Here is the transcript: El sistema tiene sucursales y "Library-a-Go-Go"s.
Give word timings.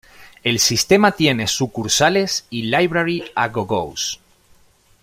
El 0.43 0.57
sistema 0.57 1.11
tiene 1.11 1.45
sucursales 1.45 2.47
y 2.49 2.63
"Library-a-Go-Go"s. 2.63 4.17